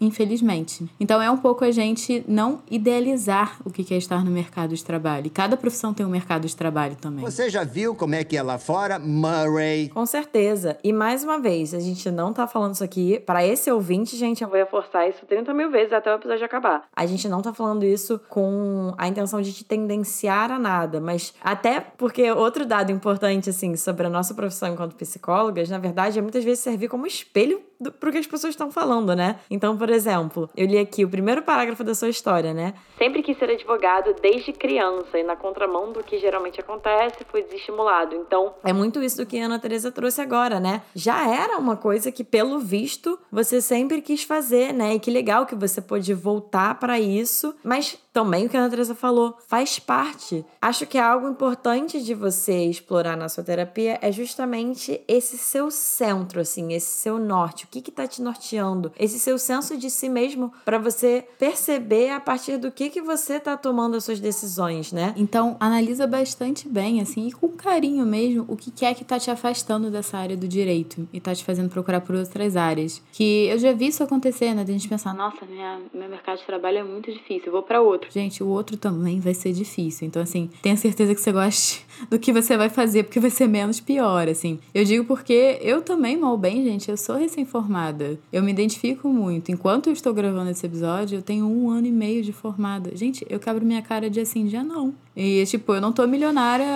[0.00, 0.88] infelizmente.
[0.98, 4.84] Então é um pouco a gente não idealizar o que é estar no mercado de
[4.84, 5.26] trabalho.
[5.26, 7.24] E cada profissão tem um mercado de trabalho também.
[7.24, 9.88] Você já viu como é que é lá fora, Murray?
[9.88, 10.78] Com certeza.
[10.84, 14.42] E mais uma vez, a gente não tá falando isso aqui para esse ouvinte, gente.
[14.42, 16.84] Eu vou reforçar isso 30 mil vezes até o episódio acabar.
[16.94, 21.34] A gente não tá falando isso com a intenção de te tendenciar a nada, mas
[21.42, 26.22] até porque outro dado importante, assim, sobre a nossa profissão enquanto psicólogas, na verdade, é
[26.22, 29.36] muitas vezes servir como espelho do, pro que as pessoas estão falando, né?
[29.50, 32.74] Então, por exemplo, eu li aqui o primeiro parágrafo da sua história, né?
[32.98, 38.14] Sempre quis ser advogado desde criança e na contramão do que geralmente acontece, fui desestimulado.
[38.14, 40.82] Então, É muito isso do que a Ana Teresa trouxe agora, né?
[40.94, 44.94] Já era uma coisa que, pelo visto, você sempre quis fazer, né?
[44.94, 47.54] E que legal que você pôde voltar para isso.
[47.64, 50.44] Mas também o que a Ana Teresa falou faz parte.
[50.60, 55.70] Acho que é algo importante de você explorar na sua terapia é justamente esse seu
[55.70, 57.64] centro, assim, esse seu norte.
[57.64, 58.92] O que que tá te norteando?
[58.98, 63.38] Esse seu senso de si mesmo para você perceber a partir do que que você
[63.38, 65.14] tá tomando as suas decisões, né?
[65.16, 69.30] Então, analisa bastante bem, assim, e com carinho mesmo, o que é que tá te
[69.30, 73.02] afastando dessa área do direito e tá te fazendo procurar por outras áreas.
[73.12, 74.64] Que eu já vi isso acontecer, né?
[74.64, 77.80] De a gente pensar, nossa, minha, meu mercado de trabalho é muito difícil, vou para
[77.80, 77.99] outro.
[78.08, 80.06] Gente, o outro também vai ser difícil.
[80.06, 83.46] Então, assim, tenha certeza que você goste do que você vai fazer, porque vai ser
[83.46, 84.58] menos pior, assim.
[84.74, 88.18] Eu digo porque eu também, mal bem, gente, eu sou recém-formada.
[88.32, 89.50] Eu me identifico muito.
[89.52, 92.90] Enquanto eu estou gravando esse episódio, eu tenho um ano e meio de formada.
[92.96, 94.94] Gente, eu quebro minha cara de assim, dia não.
[95.16, 96.66] E, tipo, eu não tô milionária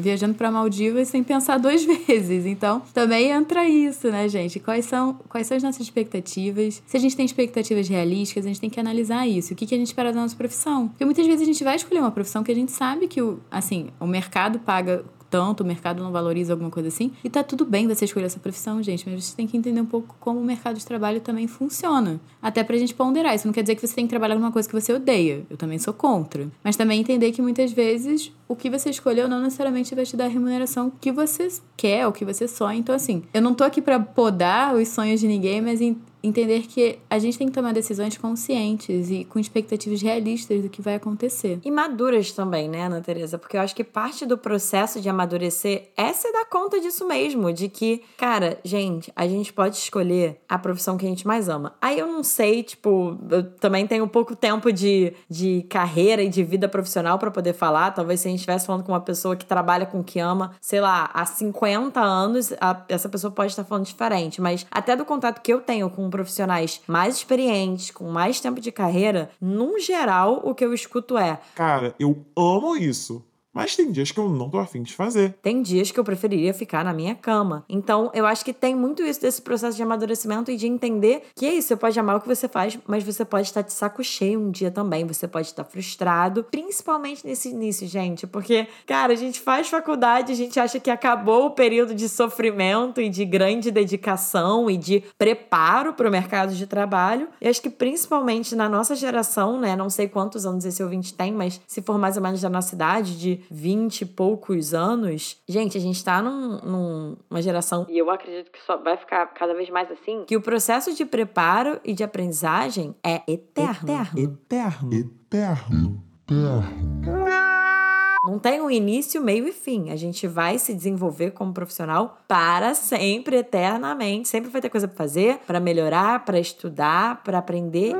[0.00, 2.46] viajando pra Maldivas sem pensar duas vezes.
[2.46, 4.58] Então, também entra isso, né, gente?
[4.58, 6.82] Quais são, quais são as nossas expectativas?
[6.86, 9.52] Se a gente tem expectativas realísticas, a gente tem que analisar isso.
[9.52, 10.63] O que, que a gente espera da nossa profissão?
[10.88, 13.40] Porque muitas vezes a gente vai escolher uma profissão que a gente sabe que, o,
[13.50, 17.10] assim, o mercado paga tanto, o mercado não valoriza alguma coisa assim.
[17.24, 19.86] E tá tudo bem você escolher essa profissão, gente, mas você tem que entender um
[19.86, 22.20] pouco como o mercado de trabalho também funciona.
[22.40, 23.34] Até pra gente ponderar.
[23.34, 25.44] Isso não quer dizer que você tem que trabalhar numa coisa que você odeia.
[25.50, 26.48] Eu também sou contra.
[26.62, 30.26] Mas também entender que muitas vezes o que você escolheu não necessariamente vai te dar
[30.26, 32.78] a remuneração que você quer, ou que você sonha.
[32.78, 35.80] Então, assim, eu não tô aqui pra podar os sonhos de ninguém, mas
[36.26, 40.80] entender que a gente tem que tomar decisões conscientes e com expectativas realistas do que
[40.80, 41.60] vai acontecer.
[41.64, 43.38] E maduras também, né, Ana Teresa?
[43.38, 47.52] Porque eu acho que parte do processo de amadurecer é se dar conta disso mesmo,
[47.52, 51.74] de que, cara, gente, a gente pode escolher a profissão que a gente mais ama.
[51.80, 56.42] Aí eu não sei, tipo, eu também tenho pouco tempo de, de carreira e de
[56.42, 57.90] vida profissional para poder falar.
[57.90, 60.52] Talvez se a gente estivesse falando com uma pessoa que trabalha com o que ama,
[60.60, 64.40] sei lá, há 50 anos, a, essa pessoa pode estar falando diferente.
[64.40, 68.70] Mas até do contato que eu tenho com profissionais mais experientes, com mais tempo de
[68.70, 73.24] carreira, num geral, o que eu escuto é: Cara, eu amo isso.
[73.54, 75.36] Mas tem dias que eu não tô afim de fazer.
[75.40, 77.64] Tem dias que eu preferiria ficar na minha cama.
[77.68, 81.46] Então, eu acho que tem muito isso desse processo de amadurecimento e de entender que
[81.46, 81.68] é isso.
[81.68, 84.50] Você pode amar o que você faz, mas você pode estar de saco cheio um
[84.50, 85.06] dia também.
[85.06, 88.26] Você pode estar frustrado, principalmente nesse início, gente.
[88.26, 93.00] Porque, cara, a gente faz faculdade, a gente acha que acabou o período de sofrimento
[93.00, 97.28] e de grande dedicação e de preparo para o mercado de trabalho.
[97.40, 99.76] E acho que principalmente na nossa geração, né?
[99.76, 102.74] Não sei quantos anos esse ouvinte tem, mas se for mais ou menos da nossa
[102.74, 107.86] idade, de 20 e poucos anos, gente, a gente tá num, numa geração.
[107.88, 110.24] E eu acredito que só vai ficar cada vez mais assim.
[110.26, 113.90] Que o processo de preparo e de aprendizagem é eterno.
[113.90, 114.20] Eterno.
[114.20, 114.94] Eterno.
[114.94, 116.04] Eterno.
[116.26, 117.83] Eterno.
[118.26, 119.90] Não tem um início, meio e fim.
[119.90, 124.28] A gente vai se desenvolver como profissional para sempre, eternamente.
[124.28, 127.94] Sempre vai ter coisa para fazer, para melhorar, para estudar, para aprender.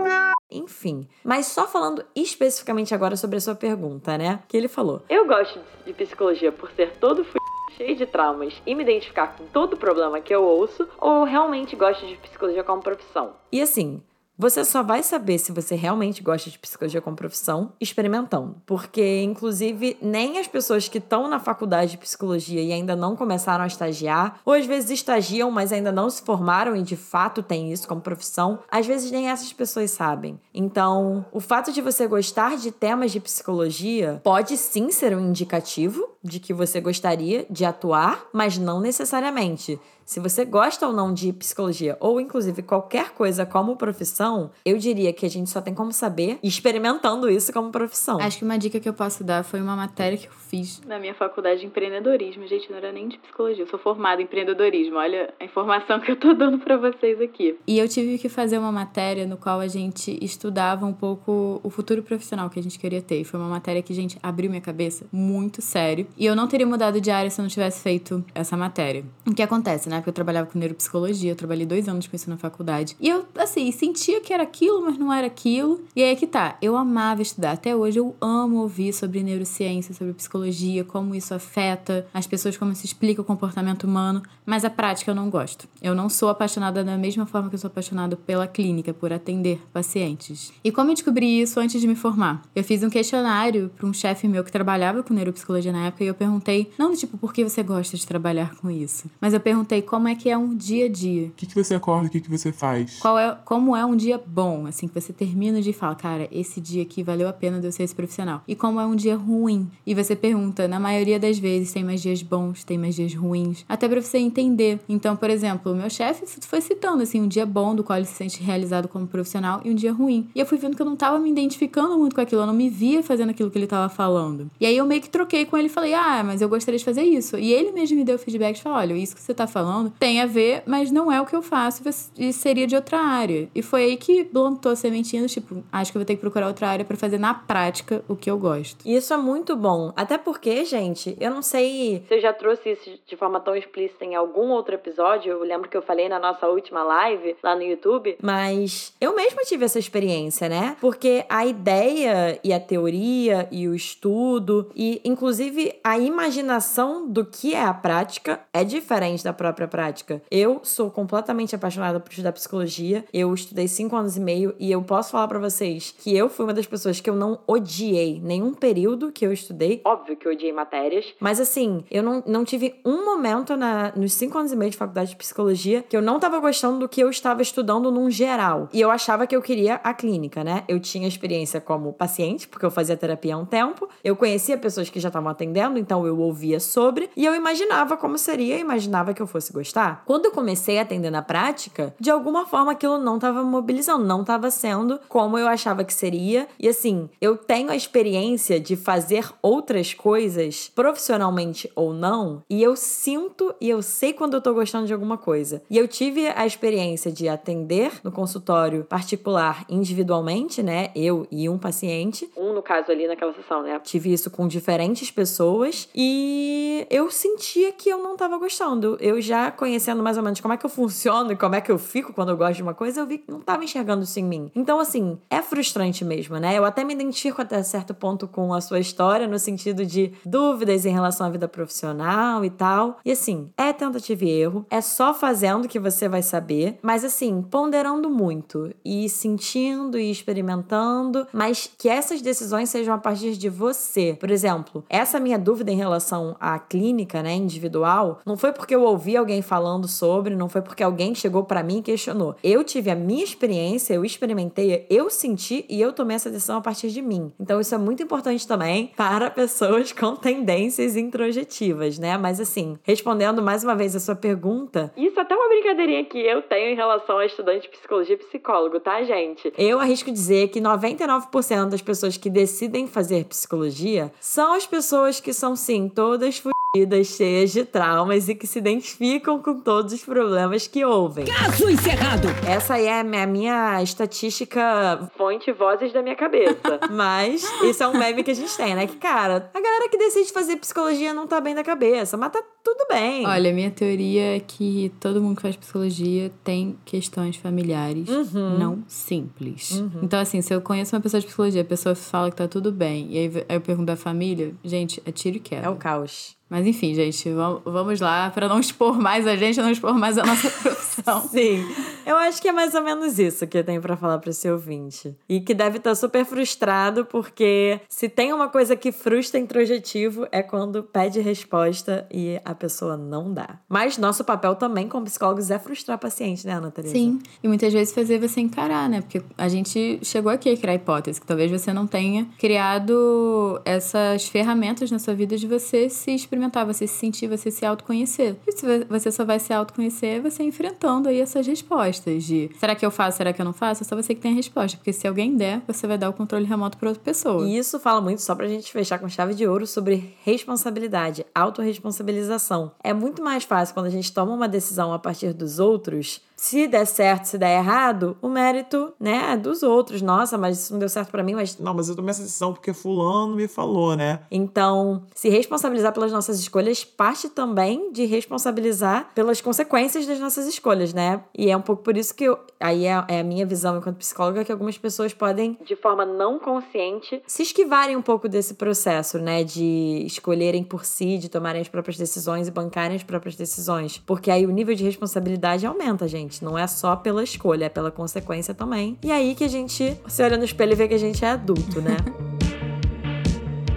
[0.50, 1.06] Enfim.
[1.22, 4.40] Mas só falando especificamente agora sobre a sua pergunta, né?
[4.48, 5.02] Que ele falou.
[5.10, 7.37] Eu gosto de psicologia por ser todo f...
[7.76, 12.06] cheio de traumas e me identificar com todo problema que eu ouço, ou realmente gosto
[12.06, 13.34] de psicologia como profissão?
[13.52, 14.02] E assim,
[14.37, 18.57] você só vai saber se você realmente gosta de psicologia como profissão experimentando.
[18.66, 23.64] Porque, inclusive, nem as pessoas que estão na faculdade de psicologia e ainda não começaram
[23.64, 27.73] a estagiar, ou às vezes estagiam, mas ainda não se formaram e de fato têm
[27.73, 30.40] isso como profissão, às vezes nem essas pessoas sabem.
[30.53, 36.09] Então, o fato de você gostar de temas de psicologia pode sim ser um indicativo
[36.25, 39.79] de que você gostaria de atuar, mas não necessariamente.
[40.05, 45.12] Se você gosta ou não de psicologia, ou inclusive qualquer coisa como profissão, eu diria
[45.12, 48.21] que a gente só tem como saber experimentando isso como profissão.
[48.21, 50.83] Acho que uma dica que eu posso dar foi uma matéria que eu fiz.
[50.87, 53.64] Na minha faculdade de empreendedorismo, gente, não era nem de psicologia.
[53.64, 54.97] Eu sou formada em empreendedorismo.
[54.97, 57.57] Olha a informação que eu tô dando para vocês aqui.
[57.67, 61.71] E eu tive que fazer uma matéria no qual a gente estudava um pouco o
[61.71, 63.21] futuro profissional que a gente queria ter.
[63.21, 66.07] E foi uma matéria que, gente, abriu minha cabeça muito sério.
[66.17, 69.05] E eu não teria mudado de área se eu não tivesse feito essa matéria.
[69.27, 69.93] O que acontece, né?
[69.98, 72.96] Porque eu trabalhava com neuropsicologia, eu trabalhei dois anos com isso na faculdade.
[73.00, 75.80] E eu, assim, sentia que era aquilo, mas não era aquilo.
[75.94, 76.57] E aí é que tá.
[76.61, 77.52] Eu amava estudar.
[77.52, 82.74] Até hoje eu amo ouvir sobre neurociência, sobre psicologia, como isso afeta as pessoas, como
[82.74, 84.22] se explica o comportamento humano.
[84.44, 85.68] Mas a prática eu não gosto.
[85.80, 89.61] Eu não sou apaixonada da mesma forma que eu sou apaixonada pela clínica, por atender
[89.72, 90.52] pacientes.
[90.62, 92.42] E como eu descobri isso antes de me formar?
[92.54, 96.07] Eu fiz um questionário para um chefe meu que trabalhava com neuropsicologia na época e
[96.07, 99.11] eu perguntei, não do tipo, por que você gosta de trabalhar com isso?
[99.20, 101.29] Mas eu perguntei como é que é um dia a dia.
[101.29, 102.99] O que, que você acorda, o que, que você faz?
[102.99, 106.61] Qual é, como é um dia bom, assim, que você termina de falar, cara, esse
[106.61, 108.42] dia aqui valeu a pena de eu ser esse profissional.
[108.49, 109.70] E como é um dia ruim.
[109.87, 113.64] E você pergunta, na maioria das vezes, tem mais dias bons, tem mais dias ruins.
[113.68, 114.81] Até pra você entender.
[114.88, 118.07] Então, por exemplo, o meu chefe foi citando, assim, um dia bom do qual ele
[118.07, 120.29] se sente realizado como profissional e um dia ruim.
[120.35, 122.55] E eu fui vendo que eu não tava me identificando muito com aquilo, eu não
[122.55, 124.51] me via fazendo aquilo que ele tava falando.
[124.61, 126.85] E aí eu meio que troquei com ele e falei, ah, mas eu gostaria de
[126.85, 127.37] fazer isso.
[127.37, 130.20] E ele mesmo me deu feedback e falou, olha, isso que você tá falando tem
[130.20, 131.82] a ver, mas não é o que eu faço
[132.18, 133.48] e seria de outra área.
[133.54, 136.46] E foi aí que plantou a sementinha, tipo, acho que eu vou ter que procurar
[136.46, 138.87] outra área para fazer na prática o que eu gosto.
[138.87, 139.92] Isso é muito bom.
[139.96, 142.04] Até porque, gente, eu não sei.
[142.06, 145.32] Você já trouxe isso de forma tão explícita em algum outro episódio?
[145.32, 148.16] Eu lembro que eu falei na nossa última live lá no YouTube.
[148.22, 150.76] Mas eu mesma tive essa experiência, né?
[150.80, 157.54] Porque a ideia e a teoria e o estudo e, inclusive, a imaginação do que
[157.54, 160.22] é a prática é diferente da própria pra prática.
[160.31, 163.05] Eu sou completamente apaixonada por estudar psicologia.
[163.12, 166.44] Eu estudei cinco anos e meio e eu posso falar pra vocês que eu fui
[166.44, 169.83] uma das pessoas que eu não odiei nenhum período que eu estudei.
[169.85, 171.12] Óbvio que eu odiei matérias.
[171.20, 174.77] Mas assim, eu não, não tive um momento na, nos cinco anos e meio de
[174.77, 178.68] faculdade de psicologia que eu não tava gostando do que eu estava estudando num geral.
[178.72, 180.64] E eu achava que eu queria a clínica, né?
[180.66, 183.88] Eu tinha experiência como paciente, porque eu fazia terapia há um tempo.
[184.03, 187.11] Eu conhecia pessoas que já estavam atendendo, então eu ouvia sobre.
[187.16, 190.03] E eu imaginava como seria, imaginava que eu fosse gostar.
[190.05, 194.25] Quando eu comecei a atender na prática, de alguma forma aquilo não tava mobilizando, não
[194.25, 196.47] tava sendo como eu achava que seria.
[196.59, 202.77] E assim, eu tenho a experiência de fazer outras coisas, profissionalmente ou não, e eu
[202.77, 205.62] sinto e eu sei quando eu tô gostando de alguma coisa.
[205.71, 210.90] E eu tive a experiência de atender no consultório particular individualmente, né?
[210.95, 212.29] Eu e um paciente.
[212.37, 213.81] Um, no caso, ali naquela sessão, né?
[213.83, 218.97] Tive isso com diferentes pessoas e eu sentia que eu não tava gostando.
[219.01, 221.70] Eu já conhecendo mais ou menos como é que eu funciono e como é que
[221.70, 224.18] eu fico quando eu gosto de uma coisa, eu vi que não tava enxergando isso
[224.18, 224.50] em mim.
[224.54, 226.57] Então, assim, é frustrante mesmo, né?
[226.57, 230.85] Eu até me identifico até certo ponto com a sua história, no sentido de dúvidas
[230.87, 232.98] em relação à vida profissional e tal.
[233.04, 237.42] E assim, é tentativa e erro, é só fazendo que você vai saber, mas assim,
[237.42, 244.16] ponderando muito e sentindo e experimentando, mas que essas decisões sejam a partir de você.
[244.18, 248.83] Por exemplo, essa minha dúvida em relação à clínica, né, individual, não foi porque eu
[248.83, 252.37] ouvi alguém falando sobre, não foi porque alguém chegou para mim e questionou.
[252.44, 256.60] Eu tive a minha experiência, eu experimentei, eu senti e eu tomei essa decisão a
[256.60, 257.33] partir de mim.
[257.40, 262.18] Então isso é muito importante também para pessoas com tendências introjetivas, né?
[262.18, 266.42] Mas assim, respondendo mais uma vez a sua pergunta, Isso até uma brincadeirinha que eu
[266.42, 269.52] tenho em relação a estudante de psicologia e psicólogo, tá, gente?
[269.56, 275.33] Eu arrisco dizer que 99% das pessoas que decidem fazer psicologia são as pessoas que
[275.33, 276.42] são, sim, todas
[276.75, 281.25] fudidas, cheias de traumas e que se identificam com todos os problemas que ouvem.
[281.25, 282.27] Caso encerrado!
[282.46, 285.08] Essa aí é a minha, minha estatística.
[285.16, 286.81] Fonte vozes da minha cabeça.
[286.90, 288.87] Mas isso é um meme que a gente tem, né?
[288.88, 292.42] Que, cara, a galera que decide fazer psicologia não tá bem da cabeça, mas tá
[292.62, 293.27] tudo bem.
[293.27, 298.58] Olha, minha teoria é que todo mundo que faz psicologia tem questões familiares Uhum.
[298.58, 299.83] não simples.
[300.02, 302.72] Então, assim, se eu conheço uma pessoa de psicologia, a pessoa fala que tá tudo
[302.72, 305.66] bem, e aí eu pergunto da família, gente, é tiro e queda.
[305.66, 306.37] É o caos.
[306.49, 310.19] Mas enfim, gente, vam- vamos lá, pra não expor mais a gente, não expor mais
[310.19, 311.23] a nossa profissão.
[311.29, 311.65] Sim,
[312.07, 314.49] eu acho que é mais ou menos isso que eu tenho pra falar pra esse
[314.51, 315.17] ouvinte.
[315.29, 320.42] E que deve estar super frustrado, porque se tem uma coisa que frustra introjetivo é
[320.42, 323.59] quando pede resposta e a pessoa não dá.
[323.69, 326.92] Mas nosso papel também como psicólogos é frustrar paciente, né, Ana Teresa?
[326.95, 329.01] Sim, e muitas vezes fazer você encarar, né?
[329.01, 334.29] Porque a gente chegou aqui a criar hipótese, que talvez você não tenha criado essas
[334.29, 338.37] ferramentas na sua vida de você se experimentar, você se sentir, você se autoconhecer.
[338.46, 342.90] E você só vai se autoconhecer você enfrentando aí essas respostas de será que eu
[342.90, 343.82] faço, será que eu não faço?
[343.82, 346.12] É só você que tem a resposta, porque se alguém der, você vai dar o
[346.12, 347.46] controle remoto para outra pessoa.
[347.46, 352.72] E isso fala muito, só pra gente fechar com chave de ouro, sobre responsabilidade, autorresponsabilização.
[352.82, 356.20] É muito mais fácil quando a gente toma uma decisão a partir dos outros.
[356.45, 360.03] Se der certo, se der errado, o mérito, né, é dos outros.
[360.03, 362.53] Nossa, mas isso não deu certo pra mim, mas Não, mas eu tomei essa decisão
[362.53, 364.21] porque fulano me falou, né?
[364.31, 370.92] Então, se responsabilizar pelas nossas escolhas parte também de responsabilizar pelas consequências das nossas escolhas,
[370.92, 371.23] né?
[371.35, 373.97] E é um pouco por isso que eu, aí é, é a minha visão enquanto
[373.97, 379.19] psicóloga que algumas pessoas podem De forma não consciente, se esquivarem um pouco desse processo,
[379.19, 383.97] né, de escolherem por si, de tomarem as próprias decisões e bancarem as próprias decisões,
[384.05, 386.33] porque aí o nível de responsabilidade aumenta, gente.
[386.42, 388.98] Não é só pela escolha, é pela consequência também.
[389.02, 391.30] E aí que a gente se olha no espelho e vê que a gente é
[391.30, 391.96] adulto, né?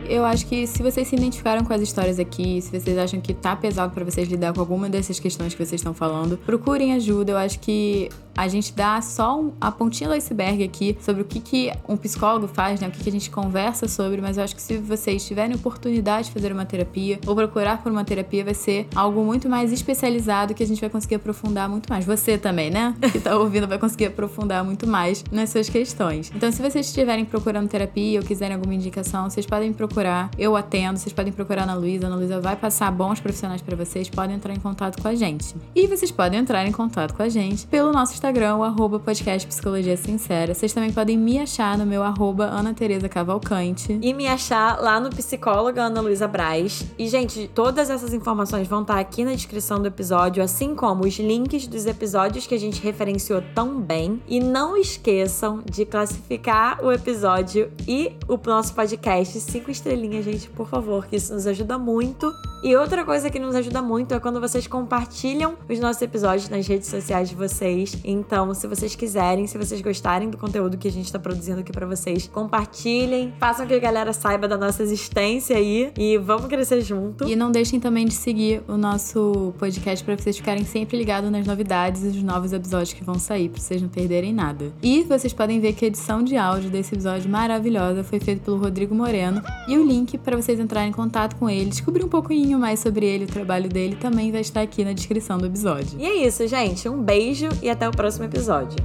[0.10, 3.34] Eu acho que se vocês se identificaram com as histórias aqui, se vocês acham que
[3.34, 7.34] tá pesado pra vocês lidar com alguma dessas questões que vocês estão falando, procurem ajuda.
[7.34, 11.40] Eu acho que a gente dá só a pontinha do iceberg aqui sobre o que,
[11.40, 12.88] que um psicólogo faz, né?
[12.88, 16.28] O que, que a gente conversa sobre, mas eu acho que se vocês tiverem oportunidade
[16.28, 20.54] de fazer uma terapia ou procurar por uma terapia, vai ser algo muito mais especializado
[20.54, 22.06] que a gente vai conseguir aprofundar muito mais.
[22.06, 22.96] Você também, né?
[23.18, 26.32] Que tá ouvindo vai conseguir aprofundar muito mais nas suas questões.
[26.36, 29.97] Então, se vocês estiverem procurando terapia ou quiserem alguma indicação, vocês podem procurar.
[30.38, 32.06] Eu atendo, vocês podem procurar na Luísa.
[32.06, 34.08] A Luísa vai passar bons profissionais pra vocês.
[34.08, 35.56] Podem entrar em contato com a gente.
[35.74, 39.48] E vocês podem entrar em contato com a gente pelo nosso Instagram, o arroba podcast
[39.48, 40.54] Psicologia Sincera.
[40.54, 43.98] Vocês também podem me achar no meu arroba Ana Tereza Cavalcante.
[44.00, 46.86] e me achar lá no psicóloga Ana Luísa Braz.
[46.96, 51.18] E, gente, todas essas informações vão estar aqui na descrição do episódio, assim como os
[51.18, 54.22] links dos episódios que a gente referenciou tão bem.
[54.28, 60.50] E não esqueçam de classificar o episódio e o nosso podcast cinco estrelas estrelinhas, gente,
[60.50, 62.34] por favor, que isso nos ajuda muito.
[62.64, 66.68] E outra coisa que nos ajuda muito é quando vocês compartilham os nossos episódios nas
[66.68, 67.98] redes sociais de vocês.
[68.04, 71.72] Então, se vocês quiserem, se vocês gostarem do conteúdo que a gente tá produzindo aqui
[71.72, 76.82] para vocês, compartilhem, façam que a galera saiba da nossa existência aí e vamos crescer
[76.82, 77.28] junto.
[77.28, 81.46] E não deixem também de seguir o nosso podcast para vocês ficarem sempre ligados nas
[81.46, 84.74] novidades e os novos episódios que vão sair, para vocês não perderem nada.
[84.82, 88.58] E vocês podem ver que a edição de áudio desse episódio maravilhosa foi feita pelo
[88.58, 92.60] Rodrigo Moreno e o link para vocês entrarem em contato com ele, descobrir um pouquinho
[92.60, 96.00] mais sobre ele, o trabalho dele, também vai estar aqui na descrição do episódio.
[96.00, 96.88] E é isso, gente.
[96.90, 98.78] Um beijo e até o próximo episódio.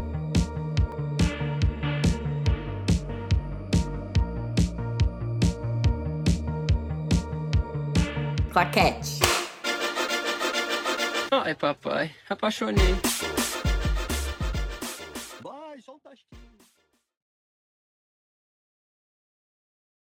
[8.53, 9.21] Claquete.
[11.31, 13.32] Ai, papai, apaixonei.